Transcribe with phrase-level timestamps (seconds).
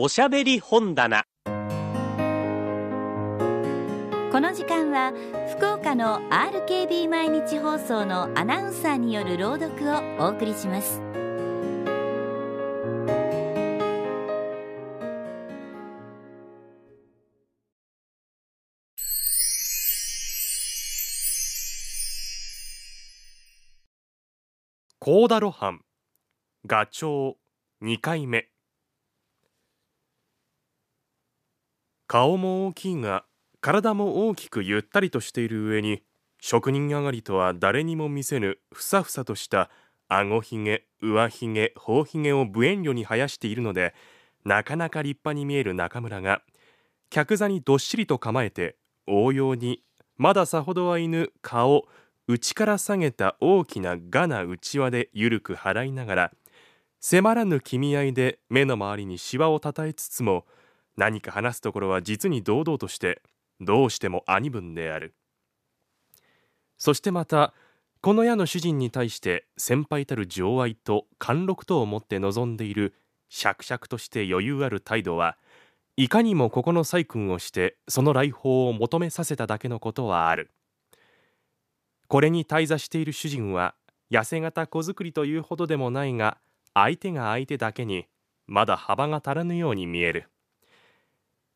[0.00, 1.24] おしゃべり本棚。
[1.44, 1.50] こ
[4.40, 5.12] の時間は
[5.56, 11.00] 福岡の RKB 毎日放送のアナウンサーによる朗読をお送りします。
[25.00, 25.80] コーダロハン
[26.66, 28.48] ガチョウ2回目
[32.08, 33.24] 顔も大きいが
[33.60, 36.02] 体も大きくゆったりとしている上に
[36.40, 39.68] 職人上がりとは誰にも見せぬふさふさとした
[40.08, 43.94] 顎ひげ上ひげ頬ひげを無遠慮に生やしているので
[44.46, 46.40] なかなか立派に見える中村が
[47.10, 49.82] 客座にどっしりと構えて応用に
[50.16, 51.84] まださほどは犬顔
[52.26, 56.32] 内から下げた大きながな内輪でゆるく払いながら
[57.00, 60.46] 迫らぬ君合いで目の周りにしわをたたえつつも
[60.98, 63.22] 何か話すところは実に堂々として
[63.60, 65.14] どうしても兄分である。
[66.76, 67.54] そしてまた
[68.00, 72.94] この矢の主人に対して先輩たる情愛と貫禄とをもって望んでいる
[73.28, 75.36] 釈々として余裕ある態度は
[75.96, 80.50] いかにもここの細君をしてその来訪を求めさせただけのことはある。
[82.08, 83.76] これに滞座している主人は
[84.10, 86.38] 痩せ型子作りというほどでもないが
[86.74, 88.06] 相手が相手だけに
[88.48, 90.28] まだ幅が足らぬように見える。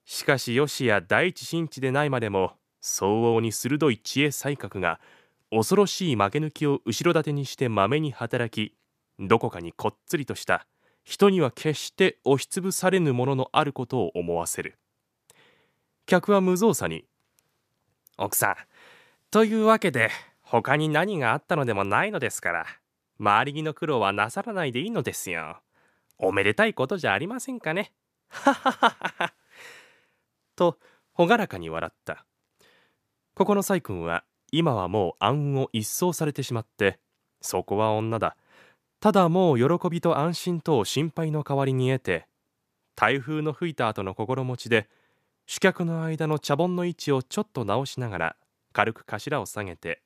[0.04, 5.00] しかしよしや第一新地でないまでも相応に鋭い知恵才覚が
[5.50, 8.74] 恐ろしい負け抜きを後ろ盾にしてまめに働き
[9.18, 10.66] どこかにこっつりとした
[11.04, 14.78] 人には決して押しつぶされぬもののあることを思わせる。
[16.06, 17.04] 客は無造作に
[18.18, 18.56] 「奥さん
[19.30, 20.10] というわけで
[20.42, 22.66] 他に何があったのでもないのですから
[23.18, 25.60] 周り着の苦労はなさらないでいいのですよ。
[26.18, 27.92] おめでたいことじゃありませんかね。
[28.28, 29.34] はははは
[30.56, 30.78] と
[31.16, 32.24] 朗らかに笑った。
[33.34, 36.98] ここの細君は今はもう暗雲を一掃されてしまって
[37.40, 38.36] そこは女だ。
[39.00, 42.28] ただもう喜びと安心とを心配の代わりに得て
[42.94, 44.88] 台風の吹いた後の心持ちで
[45.46, 48.36] 主客の間の茶盆の位置をちょっと直しながら
[48.72, 50.02] 軽く頭を下げて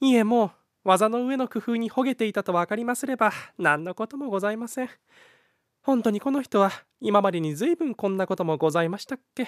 [0.00, 0.50] いえもう
[0.84, 4.90] 技の上の工夫にほげていたと分かりますれば何のこともございません。
[5.82, 9.46] 本当にこの人は今までに随分こんなこともございましたっけ？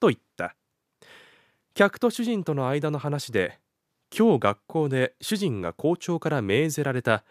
[0.00, 0.56] と言った。
[1.74, 3.58] 客と主人との間の話で
[4.16, 7.24] 今日学校で主人が校長から命ぜられた。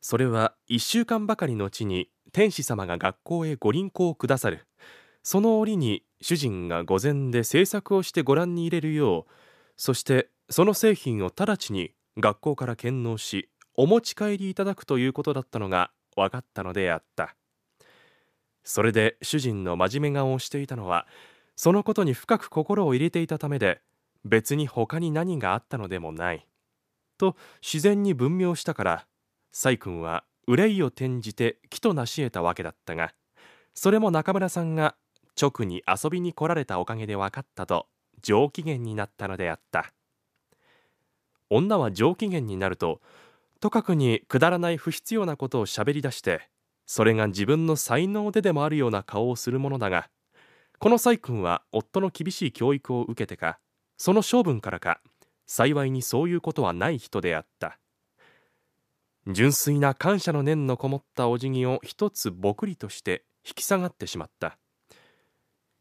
[0.00, 4.66] それは1週間ばかりのうちに天使様が学校へご臨行をくださる。
[5.24, 9.32] その折に主人が御前で制作をしてご覧に入れるよう
[9.76, 17.34] そしてその製品を直ちに学校から献納しお持ち帰りいただくということだったのが分かったのであった。
[18.64, 21.06] それで主人の真面目顔をしていたのは
[21.56, 23.80] そのことに深く心を入れていたためで
[24.26, 26.46] 別に他に何があったのでもない
[27.16, 29.06] と自然に分明したから
[29.52, 33.14] 細君は憂いを転じて木と成し得たわけだったが
[33.72, 34.96] それも中村さんが
[35.40, 37.86] 直に遊びに来られたおかげで分かったと
[38.20, 39.92] 上機嫌になったのであった。
[41.50, 43.00] 女は上機嫌になると
[43.60, 46.48] とかくにくだらない不必要なことをしゃべり出して
[46.86, 50.08] それが自分の才能ででもあるような顔をするものだが
[50.78, 53.58] この細君は夫の厳しい教育を受けてか
[53.96, 55.00] その性分からか
[55.46, 57.78] 幸いにそういうことはない人であった。
[59.26, 64.58] 純粋な感謝の念のこもったお辞儀を一つぼくりとして引き下がってしまった。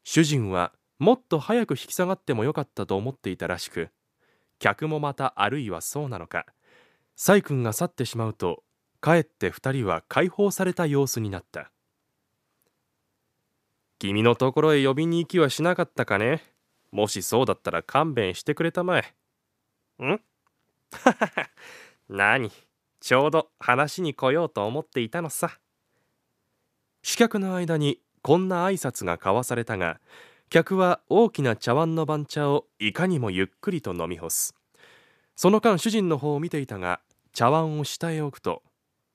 [0.04, 3.90] 主人はもっと早く引き下がってもよかったと思っていたらしく
[4.58, 6.46] 客もまたあるいはそうなのか
[7.20, 8.64] 細君が去ってしまうと
[9.02, 11.72] かえって二人は解放された様子になった。
[13.98, 16.44] 君のところへ呼びに行きはしなかったかね？
[16.92, 19.16] もしそうだったら勘弁してくれたまえ。
[20.04, 20.22] ん？
[22.08, 22.52] 何？
[23.00, 25.58] ちょうど話に来ようと思っていたのさ。
[27.02, 30.00] 主客の間にこんな挨拶が交わされたが
[30.50, 34.54] 客は大きな茶碗の番茶をいかにもゆっくりと飲み干す。
[35.36, 37.00] その間主人の方を見ていたが
[37.38, 38.64] 茶碗を下へ置くと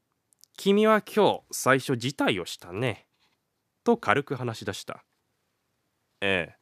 [0.57, 3.09] 「君は今日最初辞退をしたね」
[3.83, 5.05] と軽く話し出した
[6.23, 6.57] 「ええ」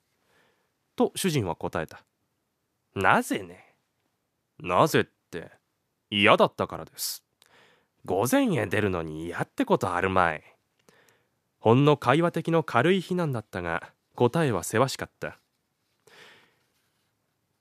[0.97, 2.03] と主人は答えた
[2.97, 3.77] 「なぜね」
[4.59, 5.51] なぜって
[6.09, 7.23] 嫌だったからです
[8.07, 10.43] 午前へ出るのに嫌ってことあるまい。
[11.59, 15.39] ほんの会話的の軽い非難だったが答えはせわしかった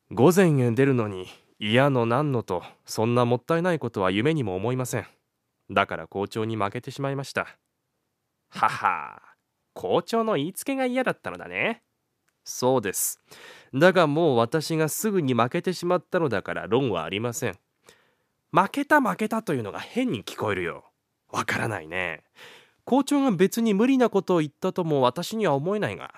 [0.10, 1.28] 午前へ出るのに
[1.60, 5.06] 嫌の何のとそんなもったいないことは夢にも思いません。
[5.70, 7.48] だから校長に負けてしまいました。
[8.50, 9.22] はは
[9.74, 11.84] 校長の言いつけが嫌だったのだね。
[12.44, 13.20] そうです。
[13.74, 17.60] だがもう私がすぐに負けてしまったのだから論はありません。
[18.52, 20.86] 負けた負けたというのが変に聞こえるよ。
[21.30, 22.24] わからないね。
[22.86, 26.12] 校長が別に無理なことを言ったとも私には思えないが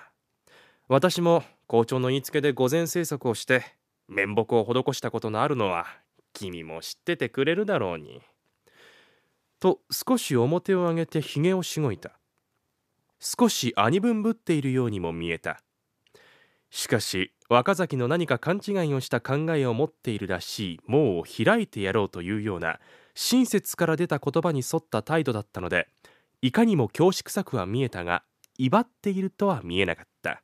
[0.88, 3.62] 私も校長の言いつけで午前制作をして
[4.08, 5.86] 面目を施したことのあるのは
[6.32, 8.20] 君も知っててくれるだろうに。
[9.60, 12.18] と少し面を上げてひげをしごいた。
[13.20, 15.62] 少し兄分ぶっているようにも見えた。
[16.70, 22.80] しかし若崎の何か勘違いをした考えを持っているらしい門を開いてやろうというような
[23.14, 25.88] 親切から出た言葉に沿った態度だったので
[26.40, 28.24] いかにも恐縮臭くは見えたが
[28.56, 30.42] 威張っているとは見えなかった。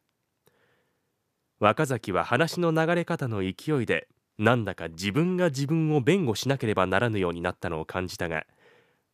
[1.61, 4.09] 若崎は話の流れ方の勢いで
[4.39, 8.47] なんだか自分が自分を弁護しなければならぬようになったのを感じたが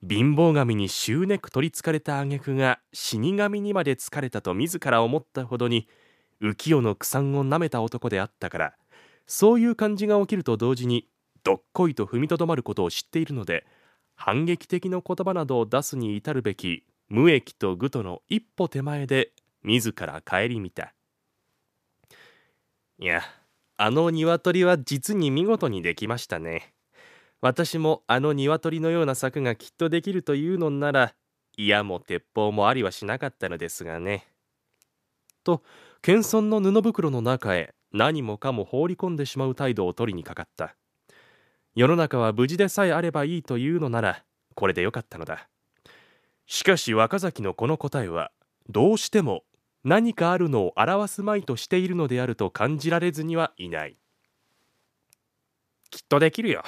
[0.06, 5.88] 貧乏神に執念く取りつかれた挙句が死神にまで疲れたと自ら思ったほどに
[6.42, 8.74] 浮世の草をなめた男であったから
[9.26, 11.08] そういう感じが起きると同時に
[11.42, 13.64] どっこいと踏みとどまることを知っているので
[14.16, 19.32] 反撃的の言葉などを出すに至るべき無益と愚との一歩手前で
[19.62, 20.94] 自ら顧みた。
[22.98, 23.22] いや
[23.76, 26.72] あの鶏は実に見事にできましたね。
[27.40, 31.14] 私もあの鶏のような策がきっとできるというのなら
[31.58, 34.28] 矢も鉄砲もありはしなかったのですがね。
[35.42, 35.62] と
[36.02, 40.76] 謙遜の布袋の中へ何もかも放り込んでしまう態度を取りにかかった。
[41.74, 44.22] 世の中は無事でさえあればいいというのなら
[44.54, 45.48] これでよかったのだ。
[46.46, 48.30] しかし若崎のこの答えは
[48.68, 49.42] どうしても
[49.84, 53.96] 何かあるのを表すまいとしているのであると感じられずにはいない
[55.90, 56.64] きっとできるよ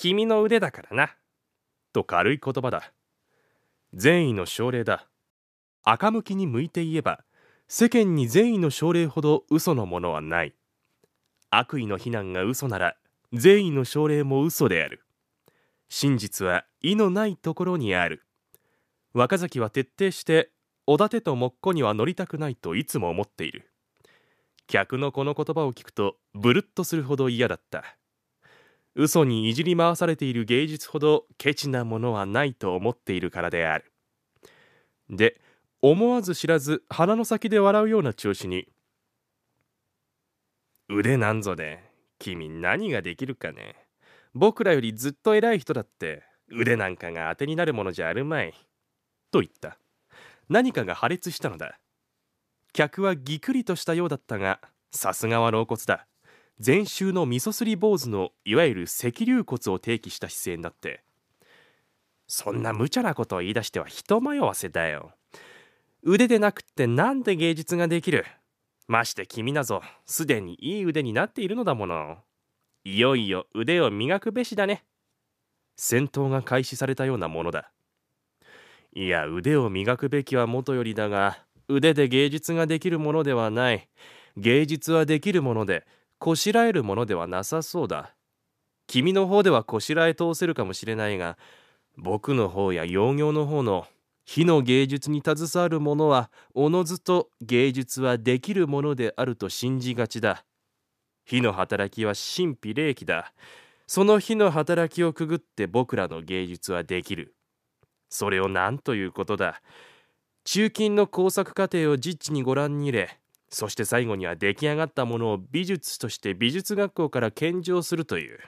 [0.00, 1.14] 君の腕だからな。
[1.92, 2.94] と軽い言葉だ。
[3.92, 5.08] 善意の奨励だ。
[5.82, 7.22] 赤向きに向いて言えば、
[7.68, 10.54] 世間に善意の奨励ほど嘘のものはない。
[11.50, 12.96] 悪意の非難が嘘なら、
[13.34, 15.04] 善意の奨励も嘘である。
[15.90, 18.22] 真実は意のないところにある。
[19.12, 20.50] 若崎は徹底して、
[20.92, 23.70] おだてともっこには乗りたくないといつも思っている。
[24.66, 27.84] 客のこの言葉を聞くと、ブルッとするほど嫌だった。
[28.96, 33.92] 嘘にいじり回されている芸術ほどケチなものはないと思っているからである。
[35.08, 35.40] で
[35.80, 38.66] 思わず知らず鼻の先で笑うような調子に
[40.88, 41.84] 腕なんぞで
[42.18, 43.76] 君何ができるかね。
[44.34, 48.52] 僕らよりずっと偉い人だって腕なんかが当てになるものじゃあるまい。
[49.30, 49.78] と言った。
[50.50, 51.78] 何かが破裂したのだ。
[52.72, 54.60] 客はぎくりとしたようだったが
[54.90, 56.06] さすがは老骨だ。
[56.64, 61.04] 前週の味噌すり坊主のいわゆる赤竜骨を提起した姿勢になって。
[62.26, 65.12] そんな無茶なことを言い出しては人迷わせだよ。
[66.02, 68.26] 腕でなくってなんで芸術ができる。
[68.88, 69.82] まして君なぞ。
[70.04, 72.18] すでにいい腕になっているのだもの。
[72.82, 74.84] いよいよ腕を磨くべしだね。
[75.76, 77.70] 戦闘が開始されたようなものだ。
[78.92, 81.38] いや腕を磨くべきはもとよりだが
[81.68, 83.88] 腕で芸術ができるものではない。
[84.36, 85.86] 芸術はできるもので
[86.18, 88.14] こしらえるものではなさそうだ。
[88.88, 91.38] 君の方ではこしらえ通せるかもしれないが
[91.96, 93.86] 僕の方や幼業の方の
[94.24, 100.44] 火の芸術に携わる者はおのずと芸術はできるものであると信じがちだ。
[101.24, 103.32] 火の働きは神秘霊気だ。
[103.86, 107.34] その火の働きをくぐって僕らの芸術はできる。
[108.10, 109.62] それを何ということだ。
[110.44, 118.38] 中金の工作過程を実地にご覧に入れそして最後には出来上がったものを美術として美術学校から献上するという。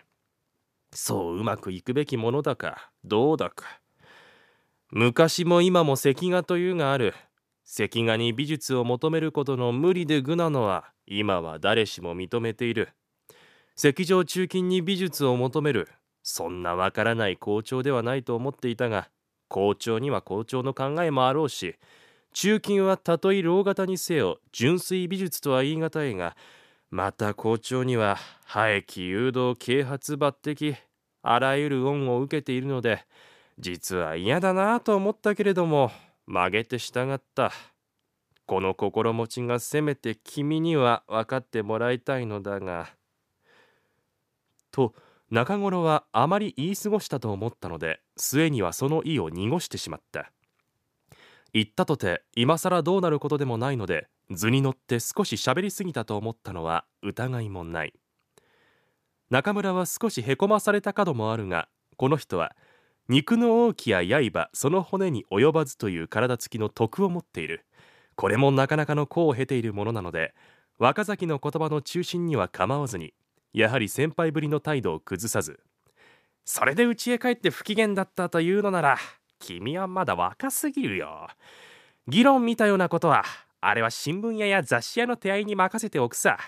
[0.95, 3.81] そううまくいくべきものだかどうだか。
[4.91, 7.15] 昔も今も石画というがある。
[7.65, 12.91] 石画に美術を求めることの無理で愚なのは今は誰しも認めている。
[13.77, 15.89] 石上中金に美術を求める。
[16.23, 19.09] そんなわからない校長ではないと思っていたが
[19.53, 21.77] 校長には校長の考えもあろうし
[22.33, 26.35] 中金はたとえ老型にせよ純粋美術とは言い難いが
[26.91, 28.17] また校長には
[28.47, 30.77] 廃棄誘導啓発抜擢
[31.23, 33.05] あらゆる恩を受けているので
[33.59, 35.93] 実は嫌だなと思ったけれども
[36.27, 37.53] 曲げて従った。
[38.47, 42.91] この心持ちがせめて君には分かってもらいたいのだが。
[44.71, 44.95] と
[45.33, 50.31] 中頃はあまり言い過ごしたと思ったので末にはその意を濁してしまった。
[51.55, 57.95] 言ったとて今更どうなることでもないので図に乗って少し喋りすぎたと思ったのは疑いもない。
[59.31, 62.55] 中村は少しへこまされた角もあるがこの人は
[63.09, 67.65] 肉の大きや刃その骨に及ばずという体つきの徳を持っている。
[68.17, 70.35] これもなかなかの功を経ているものなので
[70.79, 73.15] 若崎の言葉の中心には構わずに
[73.53, 75.61] やはり先輩ぶりの態度を崩さず
[76.45, 78.99] それで家へ帰って不機嫌だったというのなら
[79.39, 81.29] 君はまだ若すぎるよ。
[82.07, 83.25] 議論見たようなことは
[83.61, 86.39] あれは新聞屋や雑誌屋の手合いに任せておくさ。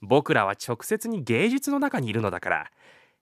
[0.00, 2.70] 僕らは直接に芸術の中にいるのだから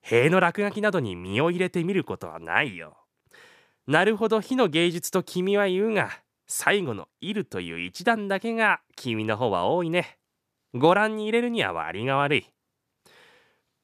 [0.01, 2.97] 塀の落書きなどに身を入れてみることはないよ。
[3.87, 6.09] なるほど火の芸術と君は言うが
[6.47, 10.17] 最後の「いる」という一段だけが君の方は多いね。
[10.73, 12.52] ご覧に入れるには割が悪い。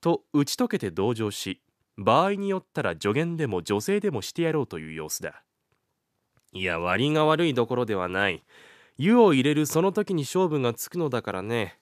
[0.01, 1.62] と打ち解けて同情し
[1.98, 5.44] 場合によったら助言でも女性でもしてやろうという様子だ。
[6.53, 8.44] いや割が悪いどころではない。
[8.98, 11.79] 湯を入れるその時に勝負がつくのだからね。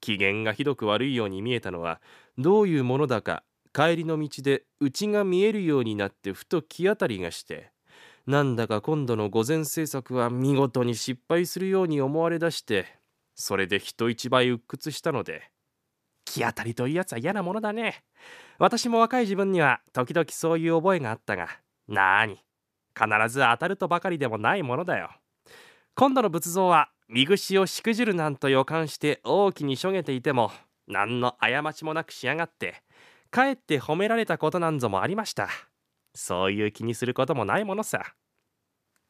[0.00, 2.00] 機嫌がひどく悪いように見えたのは
[2.38, 7.72] どういうものだか帰りの道で内が見えるようになってふと気当たりがして
[8.26, 12.86] なんだか今度の御前政策は見事に失敗するように思われだして
[13.34, 15.50] それで人一倍鬱屈したので
[16.26, 18.04] 気当たりというやつは嫌なものだね。
[18.58, 21.48] 私も若い自分には時々そういう覚えがあったが
[21.88, 22.42] なーに
[22.94, 25.10] 必ず当たるとばかりでもないものだよ。
[25.94, 30.50] 今度の仏像は見串をしくじるなんと予感して大きにしょげていても
[30.86, 32.82] 何の過ちもなく仕上がって
[33.30, 35.48] かえって褒められたことなんぞもありました。
[36.14, 38.14] そういう気にすることもないものさ。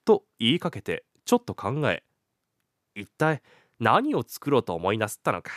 [0.04, 2.02] と言いかけてちょっと考え
[2.94, 3.42] 一体
[3.78, 5.52] 何を作ろうと思いなすったのか。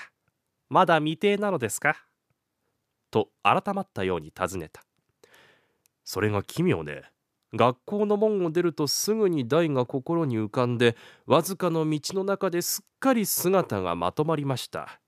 [0.70, 1.98] まだ未定なのですか？
[3.12, 4.84] と改まったように尋ねた。
[6.04, 7.04] それが奇妙で
[7.54, 10.96] 学校の門を出るとすぐに台が心に浮かんで
[11.26, 15.00] わずかの道の中ですっかり姿がまとまりました。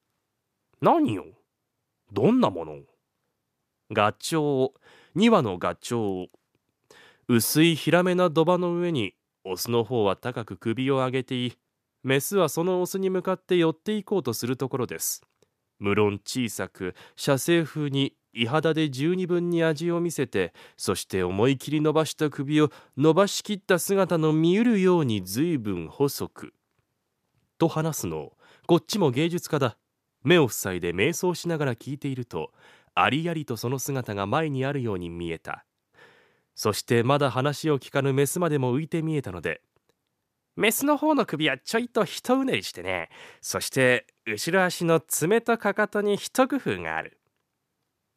[0.81, 1.25] 何よ
[2.11, 2.79] どんなもの
[3.91, 6.29] ガチョウ2羽のガチョウ
[7.27, 9.13] 薄いヒラメな土場の上に
[9.43, 11.53] オスの方は高く首を上げてい
[12.03, 15.21] メスはそのオスに向かって寄っていこうとするところです。
[15.81, 26.53] 無論小さく写生風に胃肌で十二分に味を見せてそして思い切り伸ばした首を伸ばしきった姿の見ゆるように随分細く。
[27.57, 29.77] と話すのをこっちも芸術家だ。
[30.23, 32.51] 目を塞いで瞑想しながら聞いていると
[32.93, 35.65] ありありとその姿が前にあるように見えた。
[36.53, 39.61] そしてまだ話を聞かぬメスまでも浮いて見えたので
[40.55, 43.09] メスの方の首はちょいと一うねりしてね。
[43.41, 47.19] そして後ろ足の爪とかかとに一工夫がある。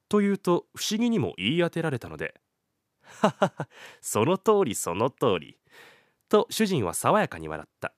[0.08, 2.40] というと不思議にも言い当てられたので
[3.02, 3.68] 「ははは
[4.00, 5.58] その通りその通り」
[6.28, 7.94] と主人は爽やかに笑った。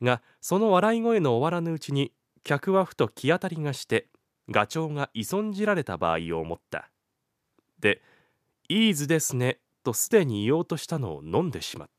[0.00, 2.12] がその笑い声の終わらぬうちに
[2.44, 4.08] 客はふと気当たりがして
[4.48, 6.90] ガチョウが依存じられた場合を思った。
[7.78, 8.02] で
[8.68, 11.97] 「いい図ですね」とすでに言おうとしたのを飲んでしまった。